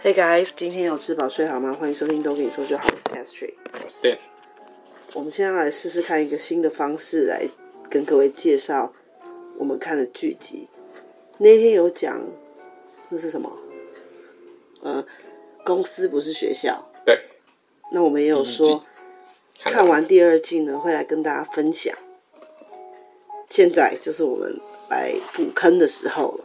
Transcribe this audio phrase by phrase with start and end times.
[0.00, 1.72] Hey guys，今天有吃饱睡好吗？
[1.72, 2.88] 欢迎收听都跟你说就好。
[2.88, 4.16] 我是 Astrid，我是 Dan。
[5.12, 7.42] 我们现在来试试看一个新的方式来
[7.90, 8.92] 跟各位介绍
[9.56, 10.68] 我们看的剧集。
[11.38, 12.24] 那天有讲
[13.08, 13.50] 那是什么？
[14.82, 15.04] 呃，
[15.64, 16.88] 公司不是学校。
[17.04, 17.20] 对。
[17.90, 18.84] 那我们也有说
[19.58, 21.92] 看，看完第二季呢，会来跟大家分享。
[23.50, 24.60] 现在就是我们
[24.90, 26.44] 来补坑的时候了。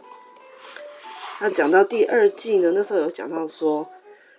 [1.44, 3.86] 那讲到第二季呢，那时候有讲到说，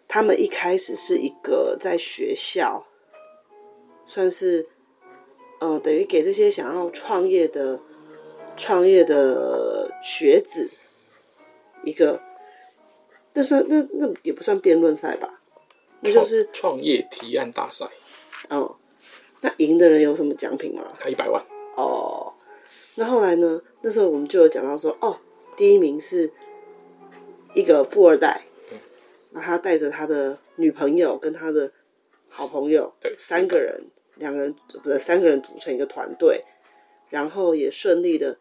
[0.08, 2.84] 他们一开始是一个在学校，
[4.08, 4.68] 算是，
[5.60, 7.80] 呃，等于给这些想要创业的
[8.58, 10.72] 创业的学子
[11.84, 12.20] 一个，
[13.34, 15.42] 那算那那也不算辩论赛吧，
[16.00, 17.86] 那就是创业提案大赛。
[18.50, 18.78] 哦，
[19.42, 20.84] 那赢的人有什么奖品吗？
[21.00, 21.46] 他一百万。
[21.76, 22.34] 哦，
[22.96, 23.62] 那后来呢？
[23.82, 25.20] 那时候我们就有讲到说，哦，
[25.56, 26.34] 第一名是。
[27.56, 28.44] 一个富二代，
[29.32, 31.72] 那他带着他的女朋友跟他的
[32.30, 33.86] 好朋友，对，三个人，
[34.16, 36.44] 两个人不是三个人组成一个团队，
[37.10, 38.38] 然后也顺利的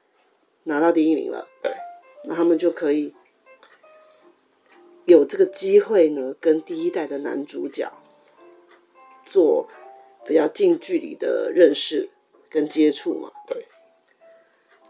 [0.64, 1.48] 拿到第一名了。
[1.62, 1.72] 对，
[2.24, 3.14] 那他们就可以
[5.04, 7.92] 有这个机会呢，跟第一代的男主角
[9.24, 9.68] 做
[10.26, 12.10] 比较近距离的认识
[12.50, 13.30] 跟接触嘛。
[13.46, 13.64] 对，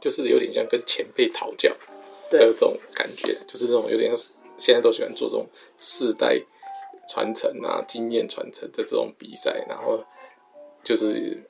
[0.01, 1.77] 就是有点像跟前辈讨教。
[2.31, 4.13] 的这种感觉，就是这种有点
[4.57, 5.47] 现在都喜欢做这种
[5.79, 6.41] 世代
[7.09, 10.03] 传承啊、经验传承的这种比赛，然后
[10.83, 11.43] 就是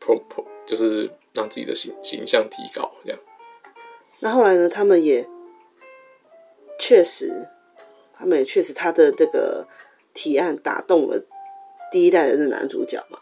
[0.00, 3.18] pro pro，就是让自己的形形象提高这样。
[4.20, 4.68] 那后来呢？
[4.68, 5.26] 他们也
[6.78, 7.48] 确实，
[8.14, 9.66] 他们也确实，他的这个
[10.14, 11.24] 提案打动了
[11.90, 13.18] 第一代人的男主角嘛，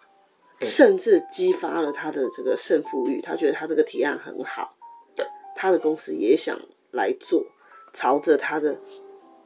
[0.60, 3.20] 嗯，甚至激发了他的这个胜负欲。
[3.22, 4.76] 他觉得他这个提案很好，
[5.14, 6.60] 对，他的公司也想。
[6.92, 7.46] 来做，
[7.92, 8.80] 朝着他的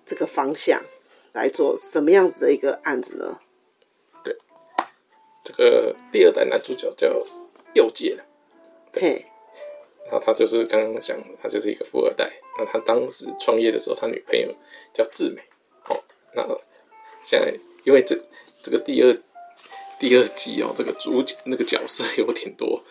[0.07, 0.83] 这个方向
[1.33, 3.39] 来做什么样子的一个案子呢？
[4.23, 4.37] 对，
[5.45, 7.09] 这个第二代男主角叫
[7.75, 8.19] 佑介，
[8.93, 9.27] 对，
[10.07, 12.33] 然后他就是刚刚讲，他就是一个富二代。
[12.59, 14.55] 那他当时创业的时候，他女朋友
[14.93, 15.43] 叫志美。
[15.83, 16.03] 好，
[16.33, 16.47] 那
[17.25, 17.53] 现在
[17.85, 18.19] 因为这
[18.63, 19.13] 这个第二
[19.99, 22.83] 第二季哦，这个主角那个角色有点多，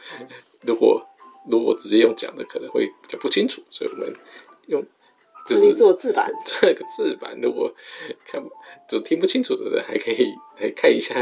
[0.61, 1.07] 如果。
[1.49, 4.13] 如果直接用讲的可能会比较不清楚，所以我们
[4.67, 4.83] 用
[5.47, 6.31] 就是做字版。
[6.45, 7.73] 这个字版如果
[8.25, 8.41] 看
[8.87, 11.13] 就听不清楚的人，还可以 来看一下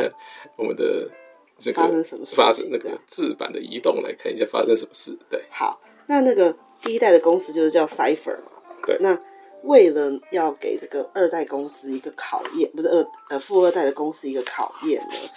[0.55, 1.09] 我们的
[1.57, 5.17] 这个发生什么事，发生那个字版的移动，来看一下发生什么事。
[5.29, 8.51] 对，好，那那个第一代的公司就是叫 Cipher 嘛。
[8.85, 9.19] 对，那
[9.63, 15.29] 为了要给这个二代公司一个考验，不是二呃富二代的公司一个考验呢，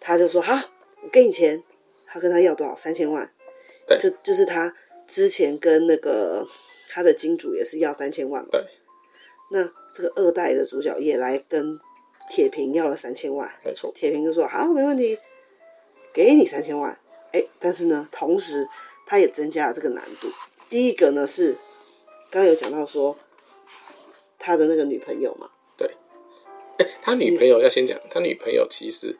[0.00, 0.54] 他就说好，
[1.02, 1.62] 我给你钱，
[2.06, 2.74] 他跟他要多少？
[2.74, 3.30] 三千万。
[3.86, 4.74] 对，就就是他
[5.06, 6.46] 之前跟那个
[6.88, 8.48] 他的金主也是要三千万嘛。
[8.50, 8.64] 对。
[9.50, 11.78] 那这个二代的主角也来跟
[12.28, 13.48] 铁平要了三千万。
[13.64, 13.92] 没错。
[13.94, 15.16] 铁平就说：“好，没问题，
[16.12, 16.98] 给你三千万。”
[17.32, 18.68] 哎，但是呢，同时
[19.06, 20.28] 他也增加了这个难度。
[20.68, 21.52] 第一个呢是
[22.28, 23.16] 刚刚有讲到说
[24.36, 25.48] 他的那个女朋友嘛。
[25.76, 25.94] 对。
[26.78, 29.16] 哎，他女朋友要先讲，他女朋友其实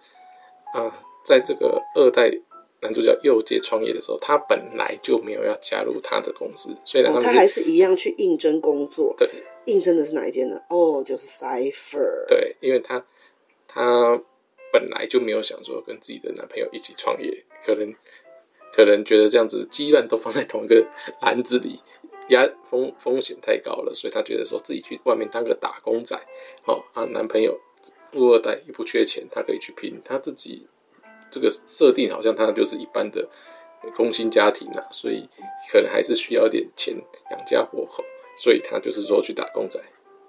[0.75, 0.93] 啊，
[1.25, 2.33] 在这个二代。
[2.81, 9.15] 男主角又介创业的时候，他本来就没有要加入他的公司，虽然他，们、哦、他还是一样去应征工作。
[9.17, 9.29] 对，
[9.65, 10.61] 应征的是哪一间呢？
[10.69, 12.27] 哦，就是 Cypher。
[12.29, 13.05] 对，因为他
[13.67, 14.21] 他
[14.71, 17.95] 本来就没有想说跟自己的男朋友一起创业，可能
[18.73, 20.87] 可能觉得这样子鸡蛋都放在同一个
[21.23, 21.81] 篮子里，
[22.29, 26.15] 压风风险太高了，所以他觉得说自己去外面当个打工仔，
[26.67, 27.59] 哦，啊，男朋友
[28.13, 30.69] 富二代也不缺钱，他可以去拼，他自己。
[31.37, 33.29] 这个设定好像他就是一般的
[33.95, 35.29] 工薪家庭啊，所以
[35.71, 36.95] 可能还是需要一点钱
[37.31, 38.03] 养家活口，
[38.39, 39.79] 所以他就是说去打工仔。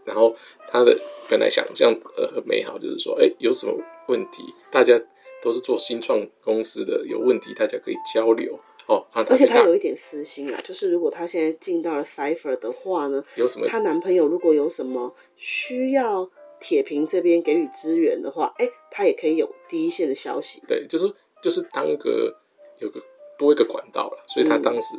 [0.04, 0.36] 然后
[0.68, 3.74] 他的本来想象呃很美好，就是说，哎，有什么
[4.10, 5.02] 问题，大家
[5.42, 9.08] 都是做新创公司的，有问题大家可以交流哦。
[9.14, 13.66] 而且他有一点私心啊，就是如果他现在进到了 Cipher 的话呢，有什么？
[13.68, 16.30] 她男朋友如果有什么需要。
[16.60, 20.62] 铁平这边给予支援的话，哎、欸，他也可以有第一线的消息。
[20.68, 22.36] 对，就是就是当个
[22.80, 23.00] 有个
[23.38, 24.96] 多一个管道了，所以她当时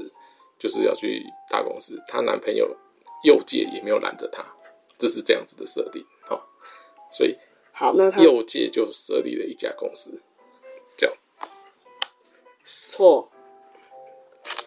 [0.59, 2.77] 就是要去大公司，她、嗯、男朋友
[3.25, 4.45] 右界也没有拦着她，
[4.97, 6.41] 这是这样子的设定，哦，
[7.11, 7.37] 所以
[7.73, 10.21] 好，那他佑介就设立了一家公司，
[10.97, 11.13] 叫
[12.65, 13.29] 错，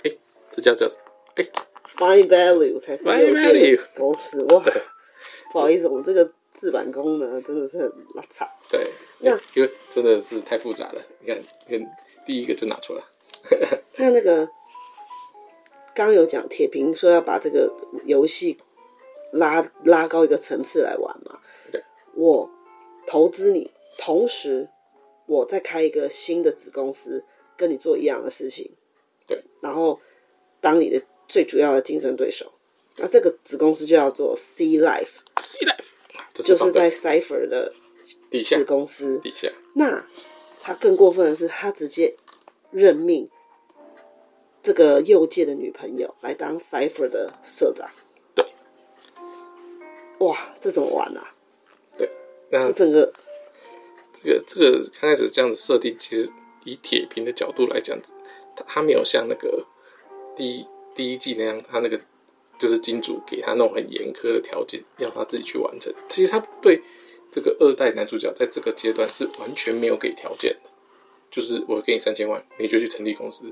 [0.04, 0.20] 哎、欸，
[0.52, 0.86] 这叫叫
[1.36, 1.52] 哎、欸、
[1.96, 4.62] ，Fine Value 才是右介公司哇，
[5.54, 6.34] 不好意思，我们这个。
[6.62, 8.86] 字版功能真的是很拉差，对，
[9.18, 11.02] 那因为真的是太复杂了。
[11.20, 11.84] 你看，跟
[12.24, 13.04] 第一个就拿出来。
[13.98, 14.48] 那那个
[15.96, 17.74] 刚有讲铁平说要把这个
[18.06, 18.60] 游戏
[19.32, 21.40] 拉拉高一个层次来玩嘛？
[21.72, 21.84] 对。
[22.14, 22.48] 我
[23.08, 24.70] 投资你，同时
[25.26, 27.26] 我再开一个新的子公司，
[27.58, 28.72] 跟你做一样的事情，
[29.26, 30.00] 对，然后
[30.60, 32.54] 当你的最主要的竞争对手。
[32.98, 35.92] 那这个子公司就叫做 C Life，C Life
[36.42, 37.74] 就是在 Cipher 的
[38.30, 39.52] 子公司底下。
[39.74, 40.06] 那
[40.62, 42.16] 他更过分的是，他直接
[42.72, 43.30] 任命
[44.62, 47.90] 这个右界的女朋友来当 Cipher 的社长。
[48.36, 48.46] 对，
[50.20, 51.34] 哇，这怎么玩啊？
[51.98, 52.10] 对，
[52.50, 53.14] 那这整个
[54.22, 56.30] 这个这个刚开始这样子设定，其实
[56.66, 57.98] 以铁平的角度来讲，
[58.56, 59.66] 他他没有像那个
[60.36, 62.00] 第一第一季那样，他那个。
[62.62, 65.92] 就是金主给他那种很严苛的条件，要他自己去完成。
[66.10, 66.80] 其实他对
[67.32, 70.70] 这个二代男主角在这个阶段是完全没有给条件的，
[71.32, 73.52] 就是我给你三千万，你就去成立公司。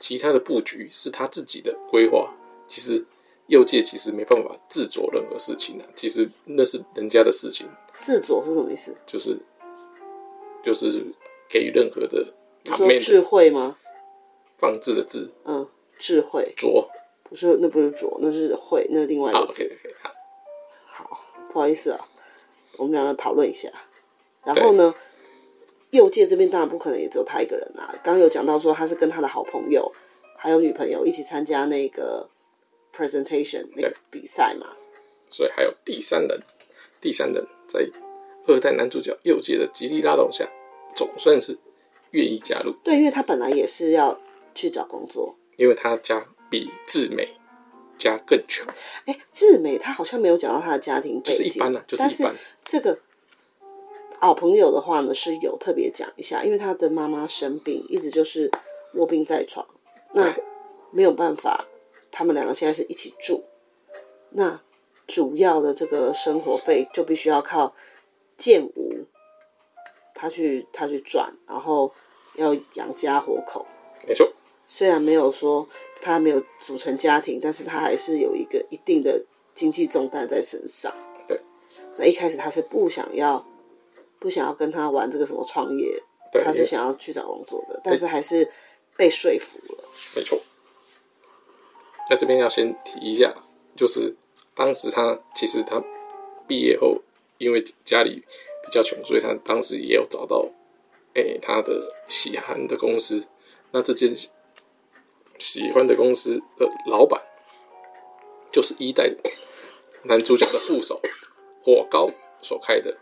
[0.00, 2.34] 其他的布局是他自己的规划。
[2.66, 3.04] 其实
[3.46, 7.64] 右界其实没办法自作任何事情的，其实那是人家的事情。
[7.96, 8.92] 自作是什么意思？
[9.06, 9.38] 就是
[10.64, 11.00] 就是
[11.48, 12.34] 给予任何的，
[12.64, 13.78] 你说智慧吗？
[14.56, 16.52] 放置的智，嗯，智慧。
[16.56, 16.90] 拙。
[17.28, 19.62] 不是，那不是左，那是会，那是另外一个字。
[19.62, 20.14] Oh,
[20.90, 22.00] 好，好，不好意思啊，
[22.78, 23.68] 我们两个讨论一下。
[24.44, 24.94] 然后呢，
[25.90, 27.92] 右界这边当然不可能也只有他一个人啊。
[28.02, 29.92] 刚刚有讲到说他是跟他的好朋友
[30.36, 32.26] 还有女朋友一起参加那个
[32.96, 34.68] presentation 那个比赛嘛。
[35.28, 36.40] 所以还有第三人，
[36.98, 37.86] 第三人在
[38.46, 40.48] 二代男主角右界的极力拉拢下，
[40.96, 41.58] 总算是
[42.12, 42.72] 愿意加入。
[42.82, 44.18] 对，因为他本来也是要
[44.54, 46.26] 去找工作，因为他家。
[46.50, 47.36] 比智美
[47.98, 48.66] 家更穷。
[49.06, 52.34] 哎、欸，志美他好像没有讲到他的家庭背景，就是一般啊，就是一般。
[52.64, 52.98] 这个
[54.18, 58.50] 好朋友的话呢，是有特别讲一下，因为他的妈妈生病，一直就是
[58.94, 59.66] 卧病在床，
[60.12, 60.34] 那
[60.90, 61.66] 没有办法，
[62.10, 63.44] 他们两个现在是一起住，
[64.30, 64.60] 那
[65.06, 67.74] 主要的这个生活费就必须要靠
[68.36, 69.06] 建吾
[70.14, 71.92] 他去他去赚，然后
[72.34, 73.66] 要养家活口。
[74.06, 74.32] 没错，
[74.66, 75.68] 虽然没有说。
[76.00, 79.24] 他没有组成家庭，但是他还是有一个一定的
[79.54, 80.94] 经济重担在身上。
[81.26, 81.40] 对，
[81.96, 83.44] 那一开始他是不想要，
[84.18, 86.02] 不想要跟他玩这个什么创业，
[86.32, 88.50] 对，他是想要去找工作的，但是还是
[88.96, 89.84] 被说服了。
[90.16, 90.40] 没错，
[92.08, 93.34] 在这边要先提一下，
[93.76, 94.14] 就是
[94.54, 95.82] 当时他其实他
[96.46, 96.96] 毕业后，
[97.38, 98.22] 因为家里
[98.64, 100.46] 比较穷，所以他当时也有找到，
[101.14, 103.26] 哎、欸，他的喜欢的公司，
[103.72, 104.14] 那这件。
[105.38, 107.20] 喜欢的公司的老板
[108.50, 109.10] 就是一代
[110.04, 111.00] 男主角的副手
[111.62, 112.08] 火高
[112.42, 112.96] 所开的。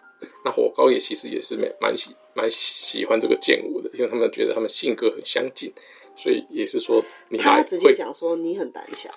[0.45, 5.73] 那火高也其实也是蛮蛮喜蛮喜欢这个剑舞的，因为他们觉得他们性格很相近，
[6.17, 9.11] 所以也是说你他直接讲说你很胆小，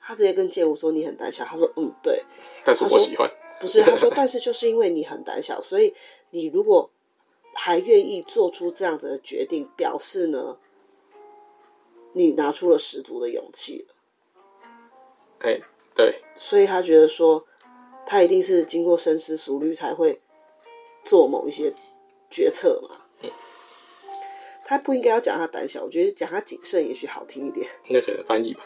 [0.00, 2.22] 他直接跟建吾说你很胆小，他说嗯对，
[2.64, 3.30] 但是我喜欢
[3.60, 5.94] 不是他说，但是就是因为你很胆小，所以
[6.30, 6.90] 你如果
[7.54, 10.58] 还愿意做出这样子的决定，表示呢。
[12.16, 13.94] 你拿出了十足的勇气了，
[15.40, 15.62] 哎、欸，
[15.94, 17.44] 对，所以他觉得说，
[18.06, 20.18] 他一定是经过深思熟虑才会
[21.04, 21.74] 做某一些
[22.30, 23.02] 决策嘛。
[23.20, 23.30] 嗯，
[24.64, 27.70] 他不应该要讲他胆小，我觉得讲他谨慎也许好听一点。
[27.90, 28.62] 那可能翻译吧，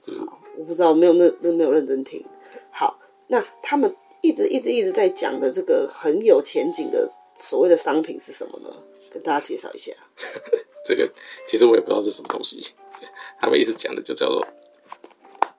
[0.00, 0.24] 是不是？
[0.56, 2.24] 我不知道，没有那那没有认真听。
[2.72, 2.98] 好，
[3.28, 8.74] 那他们一直一直一直在讲的这个很有前景的所谓的商品是什么呢？
[9.08, 9.92] 跟大家介绍一下。
[10.84, 11.08] 这个
[11.46, 12.74] 其实我也不知道是什么东西。
[13.40, 14.46] 他们一直讲的就叫做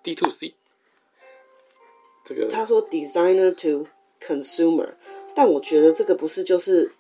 [0.04, 0.54] D to C，
[2.26, 3.88] 这个他说 Designer to
[4.22, 4.94] Consumer，
[5.34, 6.92] 但我觉得这个不是就是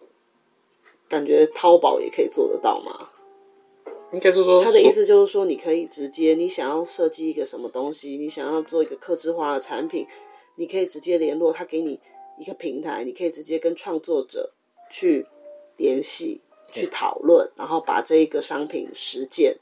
[1.07, 3.09] 感觉淘宝也可以做得到吗？
[4.11, 10.07] 应该是说他的意思就是说，你可以直接你想要设计一个什么东西，你想要做一个客制化的产品，
[10.55, 11.99] 你可以直接联络他，给你
[12.39, 14.51] 一个平台，你可以直接跟创作者
[14.89, 15.27] 去
[15.77, 16.41] 联系、
[16.71, 19.55] 去讨论，然后把这一个商品实践。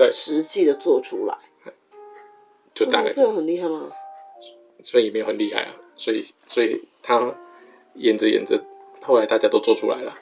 [0.00, 1.36] 对，实际的做出来，
[2.72, 3.92] 就大概这个很厉害吗？
[4.82, 7.36] 所以也没有很厉害啊，所以所以他
[7.96, 8.58] 演着演着，
[9.02, 10.14] 后来大家都做出来了，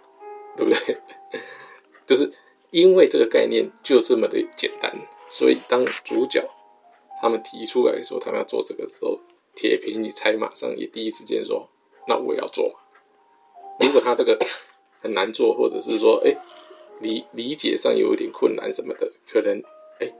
[0.56, 0.98] 对不对？
[2.08, 2.32] 就是
[2.72, 4.92] 因为这个概念就这么的简单，
[5.30, 6.44] 所以当主角
[7.22, 9.20] 他们提出来说他们要做这个时候，
[9.54, 11.68] 铁皮你才马上也第一时间说，
[12.08, 12.80] 那我也要做嘛。
[13.78, 14.36] 如果他这个
[15.00, 16.36] 很难做，或者是说，哎。
[17.00, 19.62] 理理解上有一点困难什么的，可能
[20.00, 20.12] 哎，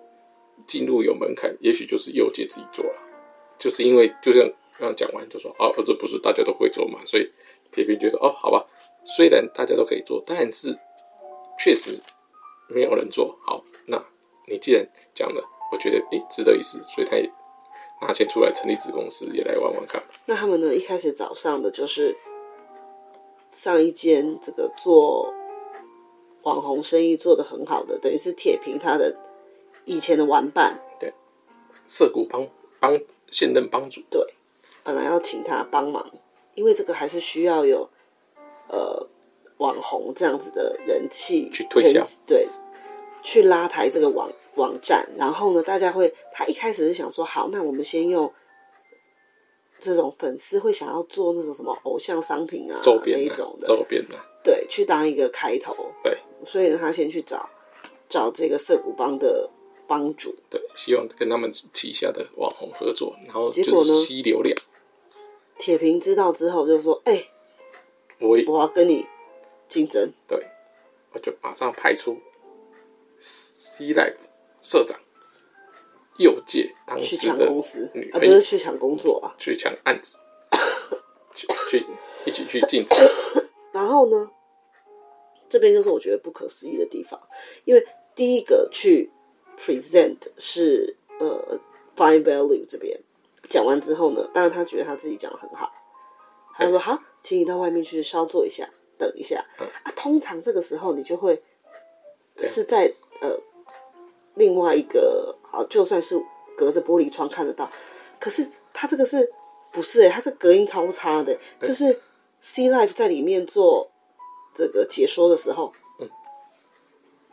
[0.66, 3.00] 进入有门槛，也许就是右界自己做了，
[3.58, 7.30] 就是因为就像刚讲完就说哦，这不是大家都会做嘛，所以
[7.73, 8.64] 铁平觉得哦，好吧，
[9.04, 10.76] 虽然大家都可以做，但是
[11.58, 11.99] 确实
[12.68, 13.64] 没有人做好。
[13.87, 14.02] 那
[14.47, 15.42] 你既然讲了，
[15.73, 17.30] 我觉得哎，值得一试，所以他也
[18.00, 20.02] 拿钱出来成立子公司，也来玩玩看。
[20.26, 20.75] 那他们呢？
[20.75, 22.14] 一开始找上的就是
[23.49, 25.35] 上一间这个做
[26.49, 29.14] 网红生意做得很好的，等于是铁平他的
[29.85, 31.12] 以前的玩伴，对，
[31.87, 32.47] 涩谷帮
[32.81, 32.99] 帮
[33.31, 34.23] 现任帮主，对，
[34.83, 36.11] 本来要请他帮忙，
[36.55, 37.88] 因为这个还是需要有
[38.69, 39.07] 呃
[39.59, 42.49] 网红这样子的人气去推销，对，
[43.23, 44.31] 去拉抬这个网。
[44.59, 48.28] 网站，然后呢，大家会，他一开始是想说，好，那我们先用
[49.78, 54.17] 这种粉丝会想要做那种什么偶像商品啊，周边那一种的，周边的，
[54.49, 57.47] 对，去当一个开头，对，所以呢，他先去找
[58.09, 59.50] 找这个涩谷帮的
[59.87, 64.57] 帮主，对，希望跟他们旗下的网红合作，然后结果呢，吸流量。
[65.59, 67.28] 铁平知道之后就说，哎、欸，
[68.21, 69.07] 我我要跟你
[69.69, 70.43] 竞争，对，
[71.12, 72.19] 我就马上派出
[73.21, 74.28] C Life。
[74.61, 74.99] 社长
[76.19, 77.90] 右介当时的公司。
[78.12, 80.19] 啊，不是去抢工作啊，去抢案子，
[81.35, 81.87] 去去
[82.26, 82.99] 一起去竞争。
[83.73, 84.31] 然后呢，
[85.49, 87.21] 这边就是我觉得不可思议的地方，
[87.64, 89.11] 因为第一个去
[89.59, 91.59] present 是呃
[91.97, 92.99] Fine Value 这边
[93.49, 95.73] 讲完之后呢，当然他觉得他自己讲的很好，
[96.55, 99.45] 他就说好，请你到外面去稍坐一下，等一下。
[99.61, 101.43] 嗯、啊，通常这个时候你就会
[102.38, 103.38] 是在呃。
[104.35, 106.17] 另外一个好，就算是
[106.57, 107.69] 隔着玻璃窗看得到，
[108.21, 109.28] 可是他这个是
[109.73, 110.07] 不是、欸？
[110.07, 112.00] 哎，他是隔音超差的，就是
[112.40, 113.90] C Life 在里面做
[114.55, 116.09] 这个解说的时候，嗯，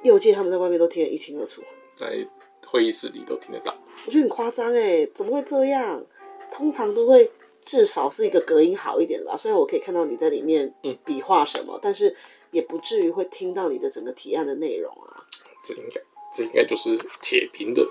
[0.04, 1.62] 右介他们在外面都听得一清二楚，
[1.96, 2.28] 在
[2.66, 3.74] 会议室里都听得到。
[4.06, 6.04] 我觉得很夸张哎，怎么会这样？
[6.52, 7.32] 通常都会
[7.62, 9.36] 至少是一个隔音好一点的吧。
[9.36, 12.16] 虽然我可以看到你在里面比划什么，嗯、但是
[12.52, 15.26] 也不至于会听到你的整个提案的内容啊。
[15.64, 16.02] 这应该。
[16.38, 17.82] 这应该就是铁平的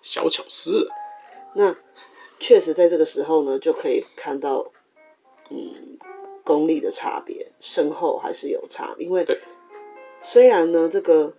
[0.00, 0.94] 小巧思了。
[1.54, 1.76] 那
[2.40, 4.72] 确实在这个时候呢，就可以看到，
[5.50, 5.98] 嗯，
[6.48, 8.94] 功力的差别，深厚还是有差。
[8.98, 9.22] 因为
[10.22, 11.30] 虽然呢，这个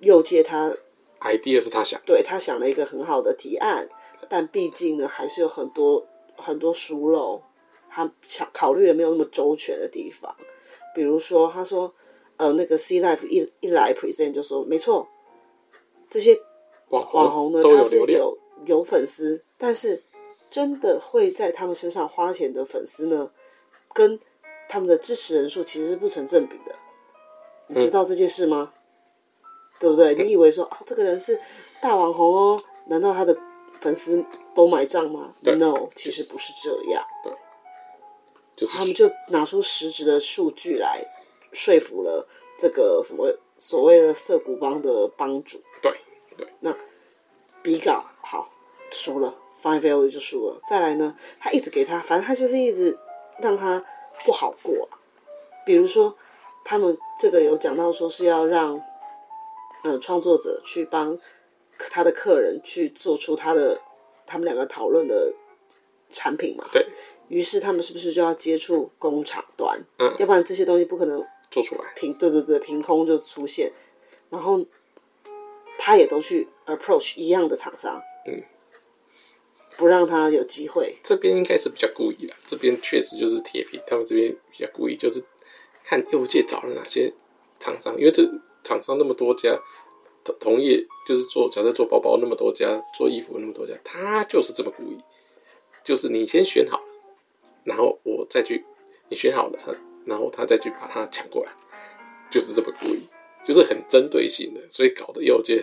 [0.00, 0.72] 右界他
[1.20, 3.86] idea 是他想，对，他想了一个很好的提案，
[4.30, 6.02] 但毕竟呢，还是有很多
[6.34, 7.42] 很多疏漏，
[7.90, 10.34] 他考考虑的没有那么周全的地方。
[10.94, 11.92] 比如说，他说，
[12.38, 15.06] 呃，那个 C Life 一一来 present 就说，没错。
[16.08, 16.40] 这些
[16.88, 20.02] 网红呢，他是有有粉丝，但是
[20.50, 23.30] 真的会在他们身上花钱的粉丝呢，
[23.92, 24.18] 跟
[24.68, 26.74] 他们的支持人数其实是不成正比的。
[27.68, 28.72] 你知道这件事吗？
[28.72, 28.78] 嗯、
[29.80, 30.14] 对不对？
[30.14, 31.40] 你以为说哦，这个人是
[31.80, 33.36] 大网红哦，难道他的
[33.80, 37.04] 粉丝都买账吗？No，其实不是这样。
[37.24, 37.32] 对，
[38.56, 41.04] 就是他们就拿出实质的数据来
[41.52, 43.34] 说服了这个什么。
[43.60, 45.92] 所谓的涩谷帮的帮主，对
[46.36, 46.72] 对，那
[47.60, 48.48] 比稿好
[48.92, 50.60] 输了，Five Value 就输了。
[50.70, 52.96] 再来呢，他一直给他，反正他就是一直
[53.40, 53.84] 让他
[54.24, 54.88] 不好过。
[55.66, 56.16] 比如说，
[56.64, 58.80] 他们这个有讲到说是要让
[59.82, 61.18] 呃创作者去帮
[61.90, 63.80] 他的客人去做出他的
[64.26, 65.32] 他们两个讨论的
[66.10, 66.66] 产品嘛？
[66.72, 66.86] 对。
[67.28, 69.78] 于是他们是不是就要接触工厂端？
[69.98, 71.24] 嗯，要不然这些东西不可能。
[71.50, 73.72] 做出来，凭对对对，凭空就出现，
[74.28, 74.62] 然后
[75.78, 78.42] 他也都去 approach 一样的厂商，嗯，
[79.78, 80.96] 不让他有机会。
[81.02, 85.24] 这边应该是比较故意的，这边确实就是铁皮，他们这边比较故意，就是
[85.82, 87.10] 看右界找了哪些
[87.58, 88.22] 厂商，因为这
[88.62, 89.58] 厂商那么多家，
[90.22, 94.98] 同同业就是做，假设做包包那么多家，做衣服那么多家，他就是这么故意，
[95.82, 96.86] 就是你先选好了，
[97.64, 98.64] 然后我再去，
[99.08, 99.72] 你选好了他。
[100.04, 101.52] 然后他再去把它抢过来，
[102.30, 103.06] 就是这么故意，
[103.44, 105.62] 就是很针对性的，所以搞得右界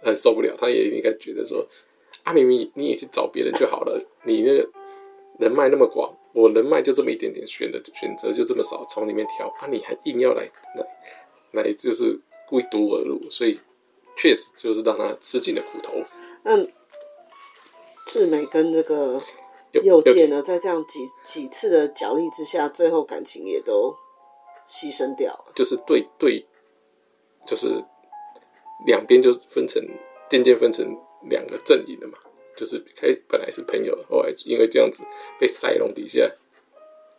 [0.00, 0.54] 很受不了。
[0.56, 1.66] 他也应该觉得说，
[2.24, 4.68] 啊，明明你也去找别人就好了， 你那个
[5.38, 13.58] 人脉那么广，我人脉就这么一点点，选的选择就这么少，从里面挑，啊，你还硬要来来来，就是故意堵我的路，所以
[14.16, 15.94] 确实就是让他吃尽了苦头。
[16.42, 16.64] 那
[18.06, 19.22] 志美跟这个。
[19.84, 23.94] 右介呢，在这样几几次的角力之下，最后感情也都
[24.66, 25.52] 牺牲掉了。
[25.54, 26.44] 就是对对，
[27.46, 27.80] 就是
[28.84, 29.80] 两边就分成
[30.28, 30.84] 渐渐分成
[31.28, 32.18] 两个阵营的嘛。
[32.56, 35.04] 就是开本来是朋友，后来因为这样子
[35.38, 36.30] 被塞笼底下，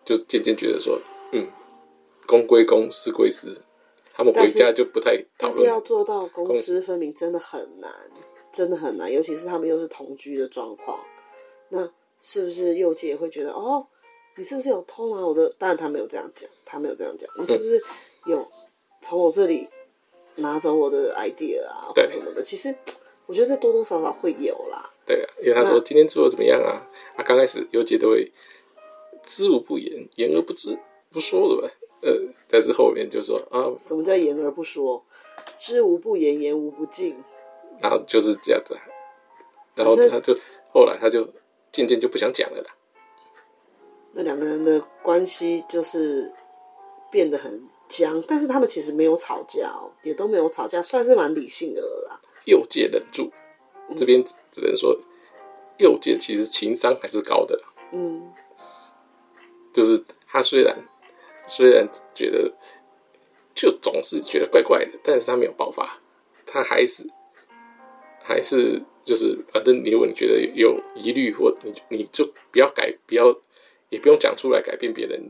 [0.05, 0.99] 就渐渐觉得说，
[1.31, 1.47] 嗯，
[2.27, 3.61] 公归公，私归私，
[4.13, 5.51] 他们回家就不太讨论。
[5.51, 7.91] 但是要做到公私分明，真的很难，
[8.51, 10.99] 真的很难，尤其是他们又是同居的状况，
[11.69, 11.89] 那。
[12.23, 13.83] 是不是右介也会觉得哦？
[14.35, 15.51] 你是不是有偷拿我的？
[15.57, 17.27] 当然他没有这样讲，他没有这样讲。
[17.35, 17.81] 你是不是
[18.27, 18.47] 有
[19.01, 19.67] 从我这里
[20.35, 22.43] 拿走我的 idea 啊，或什么的？
[22.43, 22.71] 其实
[23.25, 24.89] 我觉得这多多少少会有啦。
[25.05, 26.81] 对啊，因为他说今天做的怎么样啊？
[27.15, 28.31] 啊刚开始有姐都会
[29.23, 30.77] 知无不言，言而不知
[31.11, 31.73] 不说的吧。
[32.03, 32.11] 呃，
[32.49, 35.03] 但是后面就说啊，什么叫言而不说？
[35.57, 37.15] 知无不言，言无不尽。
[37.79, 38.77] 然后就是这样子，
[39.75, 40.37] 然后他就
[40.71, 41.27] 后来他就
[41.71, 42.75] 渐渐就不想讲了啦。
[44.13, 46.31] 那两个人的关系就是
[47.09, 52.21] 变得很僵，但是他们其实没有吵架哦，也都没有吵架，算是蛮理性的了啦。
[52.45, 53.31] 右界忍住，
[53.95, 54.99] 这边只能说
[55.77, 57.59] 右界其实情商还是高的。
[57.91, 58.31] 嗯，
[59.73, 60.77] 就是他虽然
[61.47, 62.53] 虽然觉得
[63.53, 65.99] 就总是觉得怪怪的，但是他没有爆发，
[66.45, 67.07] 他还是
[68.21, 73.35] 还是就是反正你如果你觉得有疑虑或你你就不要改，不要。
[73.91, 75.21] 也不用讲出来改变别人，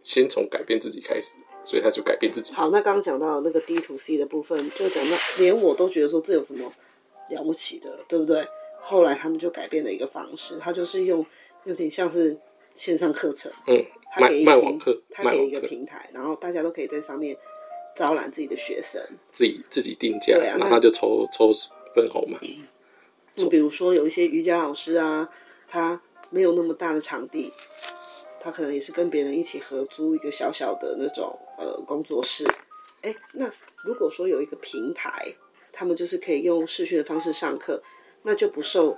[0.00, 2.54] 先从改变自己开始，所以他就改变自己。
[2.54, 6.70] 好，那刚刚讲到那个 D to C 的部分，就讲到连我都觉得说这有什么
[7.30, 8.46] 了不起的，对不对？
[8.80, 11.26] 后来他们就改变了一个方式，他就是用
[11.64, 12.38] 有点像是
[12.76, 17.36] 线上课程，嗯，他给一个卖网课，他给一个平台，然后大家都可以在上面
[17.96, 21.50] 招揽自己的学生，自己自己定价，然后他就抽抽
[21.96, 22.38] 分红嘛。
[23.34, 25.28] 就、嗯、比如说有一些瑜伽老师啊，
[25.68, 27.52] 他没有那么大的场地。
[28.46, 32.44] 他可能也是跟别人一起合租一个小小的那种呃工作室，
[33.02, 33.50] 哎，那
[33.82, 35.34] 如果说有一个平台，
[35.72, 37.82] 他们就是可以用视讯的方式上课，
[38.22, 38.96] 那就不受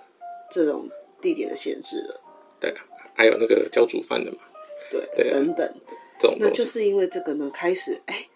[0.51, 0.91] 这种
[1.23, 2.21] 地点的限制了。
[2.61, 4.37] 对啊，还有那个教煮饭的嘛，
[4.91, 5.75] 对，对啊，等等，
[6.21, 8.29] 这种那就是因为这个呢，开始哎，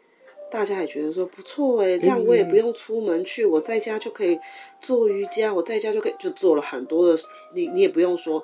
[0.50, 4.40] 大家也觉得说不错哎，这样我也不用出门去，我在家就可以
[4.80, 7.22] 做瑜伽，我在家就可以就做了很多的，
[7.54, 8.42] 你你也不用说。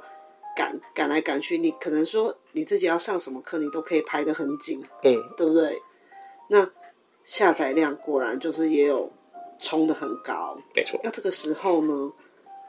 [0.57, 5.81] 赶赶来赶去，你可能说你自己要上什么课，你都可以排得很紧，嗯，对不对？
[6.49, 6.69] 那
[7.23, 9.13] 下载量果然就是也有
[9.61, 11.01] 冲的很高，没错。
[11.05, 12.13] 那这个时候呢，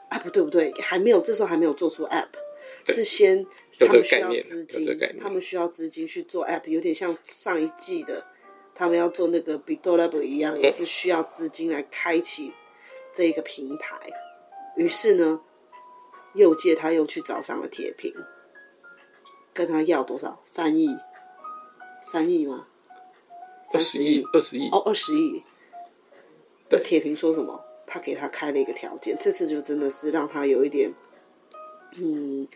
[0.08, 2.28] 啊不对不对，还没有，这时候还没有做出 app，
[2.86, 3.44] 是先
[3.80, 8.24] 他们需要资金，他们需要资金去做 app，有点像上一季的
[8.76, 12.52] 他们要做那个 BitoLab 一样，也是需要资金来开启
[13.12, 13.98] 这一个平台。
[14.76, 15.40] 于是呢。
[16.32, 18.14] 又借他又去找上了铁平，
[19.66, 20.40] 跟他要多少？
[20.44, 20.96] 三亿？
[22.02, 22.66] 三亿吗？
[23.72, 24.24] 二十亿？
[24.32, 24.68] 二十亿？
[24.70, 25.42] 哦，二十亿。
[26.70, 27.62] 那铁平说什么？
[27.86, 30.92] 他给他开了一个条件，这次就真的是让他有一点，
[31.96, 32.46] 嗯，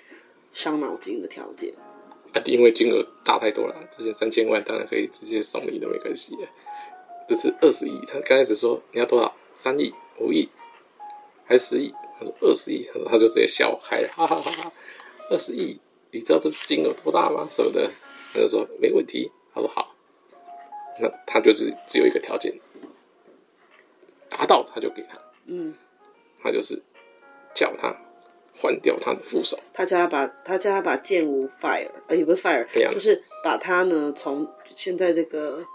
[0.52, 1.74] 伤脑筋的条件。
[2.32, 6.36] 啊，因为金额大太多了，之前三千万当然可以直接送你都没关系。
[7.28, 9.34] 这次二十亿，他刚开始说你要多少？
[9.54, 10.48] 三亿、五亿，
[11.44, 11.92] 还十亿？
[12.18, 14.72] 他说二十亿，他说他就直接笑开了，哈哈哈哈！
[15.30, 15.80] 二十亿，
[16.14, 17.48] 你知道这次金额多大吗？
[17.50, 17.90] 什么的？
[18.32, 19.32] 他就说没问题。
[19.52, 19.92] 他说好，
[21.00, 22.54] 那他就是只有一个条件，
[24.28, 25.18] 达到他就给他。
[25.46, 25.74] 嗯，
[26.40, 26.80] 他就是
[27.52, 27.92] 叫他
[28.56, 35.66] 换掉他的副手，他叫他把他叫他把剑无 fire，呃，也不是 fire，就是把他呢从现在这个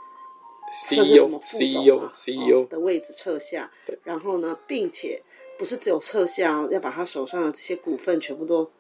[0.72, 3.70] CEO CEO CEO 的位置撤下，
[4.06, 5.22] 然后呢，并且。
[5.58, 8.72] 不是只有撤下，要把他手上的这些股份全部都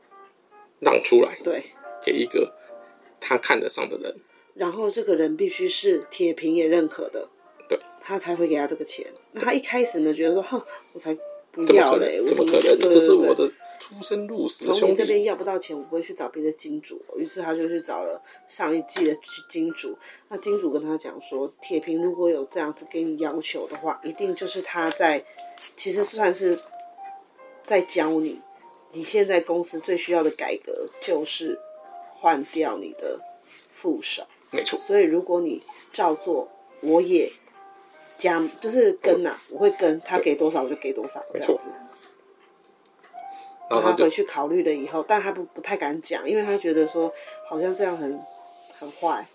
[0.80, 1.64] 让出来，对，
[2.04, 2.54] 给一个
[3.20, 4.16] 他看得上的人。
[4.56, 7.30] 然后这个人必须是铁平也认可的，
[7.70, 9.06] 对，他才会给他这个钱。
[9.32, 10.62] 那他一开始呢，觉得说，哼，
[10.92, 11.18] 我才
[11.52, 12.80] 不要嘞，怎么可能？
[12.80, 14.80] 这是我的出生入死的兄弟。
[14.80, 17.02] 从你这边要不到钱，我不会去找别的金主。
[17.16, 19.16] 于是他就去找了上一季的
[19.50, 19.98] 金主。
[20.28, 25.24] 那金主跟他讲说，铁平如果有这样子给你要求的话，一定就是他在，
[25.78, 26.60] 其实算是
[27.64, 28.42] 在教你。
[28.92, 31.60] 你现在公司最需要的改革就是
[32.16, 34.26] 换掉你的副手。
[34.52, 34.80] 没错。
[34.80, 35.62] 所以如果你
[35.94, 36.48] 照做，
[36.82, 37.32] 我也
[38.18, 41.70] 加，就是跟呐、啊，我会跟他给多少我就给多少，这样子。
[43.70, 47.14] 然后他回去考虑了以后，但他不不太敢讲，因为他觉得说
[47.48, 48.20] 好像这样很
[48.80, 49.28] 很坏，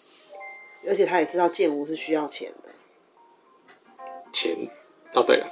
[0.87, 2.71] 而且他也知道建屋是需要钱的。
[4.33, 4.57] 钱，
[5.13, 5.47] 哦对了，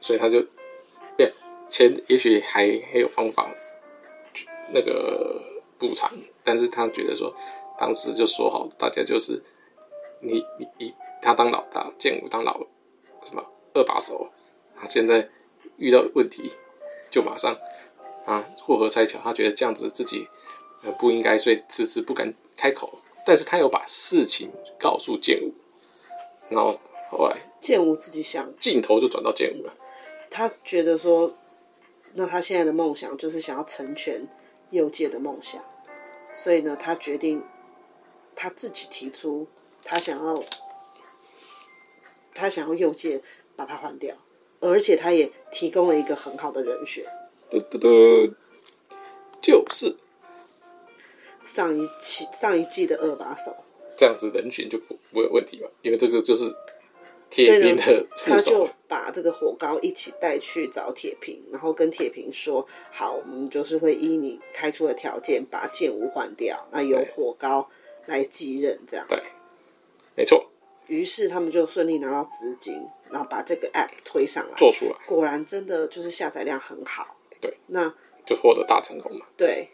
[0.00, 0.48] 所以他就，对，
[1.70, 3.50] 钱也许还还有方法，
[4.74, 5.40] 那个
[5.78, 6.10] 补偿，
[6.44, 7.34] 但是他觉得说，
[7.78, 9.42] 当时就说好，大家就是
[10.20, 12.60] 你你你他当老大，建武当老
[13.22, 14.28] 什么二把手，
[14.78, 15.28] 他现在
[15.76, 16.52] 遇到问题。
[17.12, 17.58] 就马上
[18.24, 19.18] 啊，过河拆桥。
[19.24, 20.28] 他觉得这样子自己
[20.84, 22.88] 呃不应该，所以迟迟不敢开口。
[23.26, 25.52] 但是他有把事情告诉建武，
[26.48, 26.78] 然后
[27.10, 29.74] 后来建武自己想，镜头就转到建武了。
[30.30, 31.32] 他觉得说，
[32.14, 34.26] 那他现在的梦想就是想要成全
[34.70, 35.62] 右界的梦想，
[36.34, 37.42] 所以呢，他决定
[38.34, 39.46] 他自己提出，
[39.84, 40.42] 他想要
[42.34, 43.22] 他想要右界
[43.56, 44.16] 把他换掉。
[44.62, 47.02] 而且他也提供了一个很好的人选。
[47.50, 48.34] 嘟嘟嘟，
[49.40, 49.96] 就是
[51.46, 53.56] 上一期上一季的二把手。
[53.96, 55.70] 这样子人选就不不会有问题吧？
[55.80, 56.44] 因为这个就是
[57.30, 58.34] 铁平的副手。
[58.34, 67.68] 他就把这个火高一起带去找铁平，然后跟铁平说：“好，我们就是会依你开出的条件，把剑无换掉，那由火高
[68.06, 69.18] 来继任。”这样对，
[70.16, 70.50] 没错。
[70.88, 74.92] 于是他们就顺利拿到资金，然后把这个 app 推上来，做出来。
[75.06, 77.16] 果然真的就是下载量很好。
[77.40, 77.94] 对，那
[78.26, 79.26] 就获得大成功嘛。
[79.36, 79.68] 对，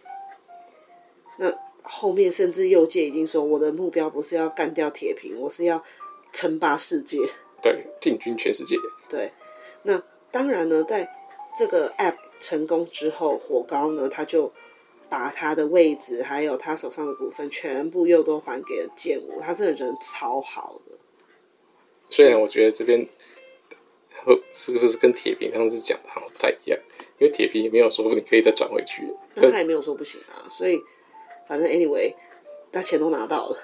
[1.38, 1.52] 那。
[1.88, 5.80] 后面甚至右界已经说，我的目标不是要干掉铁平，我是要
[6.32, 7.16] 称霸世界，
[7.72, 8.76] 对，进军全世界。
[9.08, 9.32] 对，
[9.82, 11.08] 那当然呢，在
[11.58, 14.52] 这个 app 成功之后，火高呢，他就
[15.08, 20.96] 把他的位置还有他手上的股份全部又都还给了建武，他这个人超好的。
[22.08, 23.06] 虽然我觉得这边
[24.52, 26.78] 是不是跟铁平上次讲的好像不太一样，
[27.18, 29.02] 因为铁平也没有说你可以再转回去，
[29.34, 30.80] 但他也没有说不行啊，所以。
[31.48, 32.12] 反正 anyway，
[32.72, 33.56] 他钱都拿到了，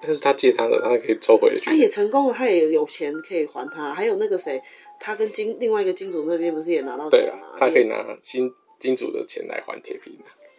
[0.00, 1.64] 但是他借他的，他可以抽回去。
[1.64, 3.94] 他也成功了，他也有钱可以还他。
[3.94, 4.62] 还有那个谁，
[5.00, 7.48] 他跟金另外一个金主那边不是也拿到钱吗？
[7.58, 10.12] 他可以拿金金主的钱来还铁平，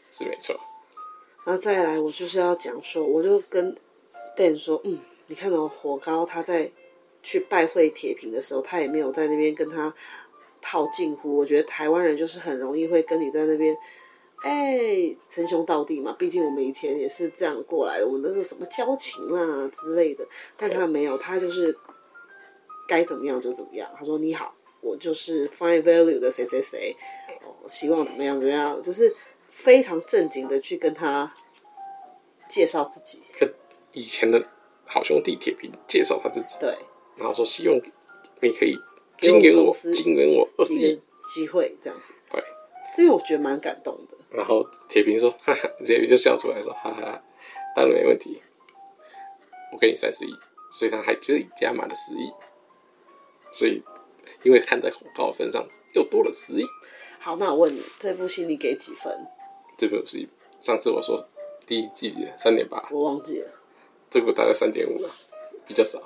[0.09, 0.59] 是没错。
[1.45, 3.75] 然后再来，我就是要讲说，我就跟
[4.35, 4.97] Dan 说，嗯，
[5.27, 6.69] 你看到火高他在
[7.21, 9.93] 去拜会铁平的时候，他也没有在那边跟他
[10.61, 11.37] 套近乎。
[11.37, 13.77] 我觉得台湾人就是很容易会跟你在那边。
[14.43, 20.23] 哎，称兄道弟嘛，毕竟我们以前也是这样过来的，我们都是什么交情啊之类的。
[20.55, 21.75] 但他没有，他就是
[22.87, 23.89] 该怎么样就怎么样。
[23.97, 26.95] 他说：“你好，我就是 Fine Value 的谁谁谁，
[27.43, 29.15] 哦，希望怎么样怎么样，就是
[29.49, 31.33] 非常正经的去跟他
[32.47, 33.23] 介绍自己。
[33.39, 33.51] 跟
[33.93, 34.41] 以前的
[34.85, 36.77] 好兄弟铁平介绍他自己，对，
[37.15, 37.75] 然后说希望
[38.39, 38.77] 你可以
[39.19, 41.01] 经营我，经营我二十亿
[41.33, 42.13] 机会这样子。
[42.29, 42.43] 对，
[42.95, 47.23] 这个我觉得蛮感动的。”然后铁平说：“哈哈，铁平就笑出来说：哈哈，
[47.75, 48.39] 当然没问题，
[49.73, 50.33] 我给你三十亿。
[50.71, 52.31] 所以他还自己加码了十亿。
[53.51, 53.81] 所以
[54.43, 56.63] 因为看在广告的份上，又多了十亿。
[57.19, 59.25] 好，那我问你，这部戏你给几分？
[59.75, 61.27] 这部戏上次我说
[61.65, 63.49] 第一季三点八，我忘记了。
[64.11, 65.09] 这部大概三点五了，
[65.65, 65.99] 比较少。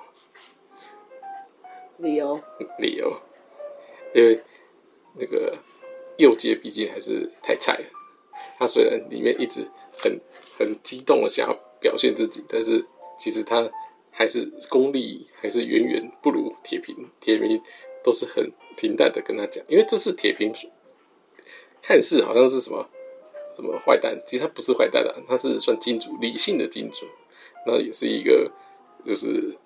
[1.98, 2.42] 理由？
[2.80, 3.14] 理由？
[4.16, 4.42] 因为
[5.16, 5.58] 那个
[6.18, 7.86] 右界毕竟还是太菜了。”
[8.62, 9.66] 他虽然里面一直
[10.04, 10.22] 很
[10.56, 12.86] 很激动的想要表现自己，但是
[13.18, 13.68] 其实他
[14.12, 16.96] 还是功力还是远远不如铁平。
[17.20, 17.60] 铁平
[18.04, 20.54] 都是很平淡的跟他讲，因为这是铁平
[21.82, 22.88] 看似好像是什么
[23.56, 27.08] 什么坏蛋，其实他不是坏蛋的，他是算金主，理性的金主。
[27.66, 28.52] 那也是一个，
[29.04, 29.58] 就是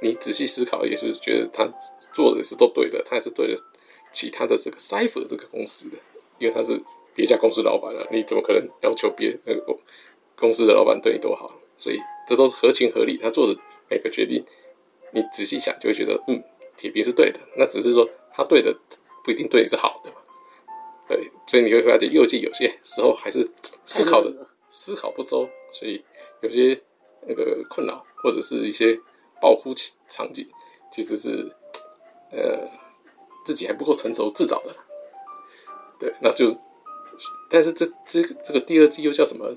[0.00, 1.70] 你仔细思考，也是觉得他
[2.14, 3.62] 做的也是都对的，他也是对的。
[4.10, 5.98] 其他的这个 Cypher 这个公司的，
[6.38, 6.82] 因为他是。
[7.14, 9.78] 别家公司老板了，你怎么可能要求别那个
[10.36, 11.52] 公司的老板对你多好？
[11.76, 13.18] 所以这都是合情合理。
[13.18, 14.44] 他做的每个决定，
[15.12, 16.42] 你仔细想就会觉得，嗯，
[16.76, 17.40] 铁皮是对的。
[17.56, 18.74] 那只是说他对的
[19.24, 20.16] 不一定对你是好的嘛。
[21.08, 23.48] 对，所以你会发现右记有些时候还是
[23.84, 24.32] 思考的
[24.70, 26.02] 思考不周，所以
[26.40, 26.80] 有些
[27.26, 28.98] 那个困扰或者是一些
[29.40, 29.74] 爆哭
[30.08, 30.46] 场景，
[30.90, 31.52] 其实是
[32.30, 32.64] 呃
[33.44, 34.74] 自己还不够成熟自找的。
[35.98, 36.56] 对，那就。
[37.52, 39.54] 但是这这这个第二季又叫什么？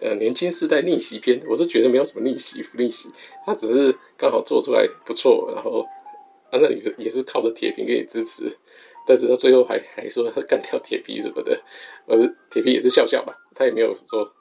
[0.00, 3.10] 呃，年轻时代逆袭篇，我是觉得没有什么逆袭不逆袭，
[3.44, 5.84] 他只是刚好做出来不错，然后
[6.50, 8.48] 啊，那你是也是靠着铁平给你支持，
[9.04, 11.60] 但是他最后还还说他干掉铁皮什么的，
[12.06, 12.16] 而
[12.48, 14.32] 铁皮也是笑笑吧，他也没有说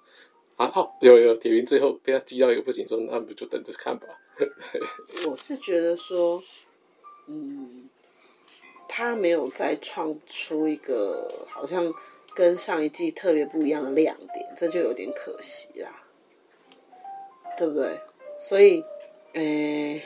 [0.58, 4.06] 啊，好有有铁平最后被他激到一个不行，说那不就等着看吧。
[5.28, 6.44] 我是觉得说，
[7.28, 7.90] 嗯，
[8.88, 11.92] 他没有再创出一个好像。
[12.38, 15.90] 跟上一季特别不一样的亮点，这就有点可惜啦，
[17.58, 18.00] 对不对？
[18.40, 18.84] 所以，
[19.34, 20.04] 诶、欸，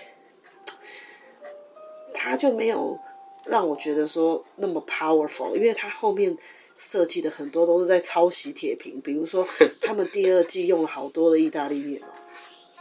[2.14, 2.98] 他就没有
[3.46, 6.38] 让我觉得说那么 powerful，因为他后面
[6.78, 9.46] 设计的很多都是在抄袭铁平，比如说
[9.82, 12.08] 他们第二季用了好多的意大利面嘛，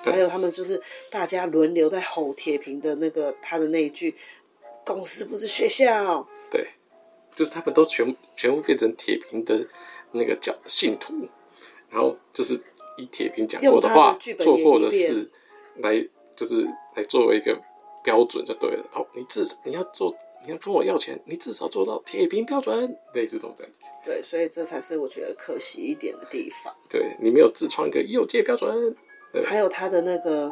[0.05, 4.15] 还有他们就是大家轮流在吼铁平的那个他的那一句
[4.87, 6.69] “公司不是学校”，对。
[7.35, 9.67] 就是他们都全全部变成铁平的
[10.13, 11.29] 那个教信徒，
[11.89, 12.55] 然后就是
[12.97, 15.31] 以铁平讲过的话、做过的事
[15.77, 16.65] 来，就是
[16.95, 17.59] 来作为一个
[18.03, 18.85] 标准就对了。
[18.95, 20.15] 哦，你至少你要做，
[20.45, 23.73] 你要跟我要钱，你至少做到铁平标准，类似这种这样。
[24.05, 26.75] 对，所以这才是我觉得可惜一点的地方。
[26.89, 28.97] 对，你没有自创一个右界标准，
[29.45, 30.51] 还有他的那个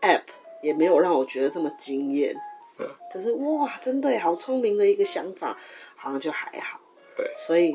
[0.00, 0.22] app
[0.62, 2.34] 也没有让我觉得这么惊艳。
[2.78, 5.58] 嗯，就是哇，真的好聪明的一个想法，
[5.98, 6.80] 好像就还好。
[7.16, 7.74] 对，所以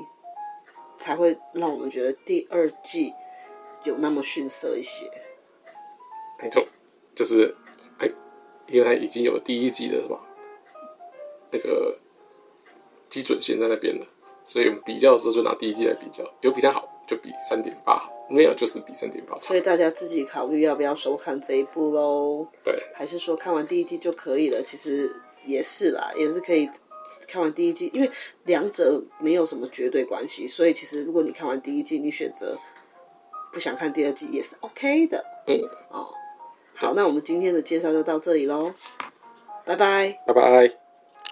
[0.97, 3.13] 才会让我们觉得第二季
[3.83, 5.11] 有那么逊色一些。
[6.41, 6.65] 没错，
[7.13, 7.55] 就是
[7.99, 8.09] 哎，
[8.67, 10.19] 因为它已经有第一季的是吧？
[11.51, 11.97] 那个
[13.09, 14.07] 基准线在那边了，
[14.43, 19.41] 所以我们比较的时候就拿第一季来比较，有比它好就比三点八好，没有就是比三点八差。
[19.41, 22.47] 所以大家自己考虑要不要收看这一部喽？
[22.63, 24.61] 对，还是说看完第一季就可以了？
[24.63, 26.69] 其实也是啦，也是可以
[27.27, 28.11] 看完第一季，因为
[28.45, 32.57] 两者没有什么绝对关系，所以其实如果你看完第一季，你选择
[33.51, 35.23] 不想看第二季也是 OK 的。
[35.47, 35.59] 嗯，
[35.89, 36.07] 哦，
[36.75, 38.73] 好，那我们今天的介绍就到这里喽，
[39.65, 40.82] 拜拜，拜拜。